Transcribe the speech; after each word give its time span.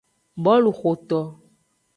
Boluxoto. 0.43 1.21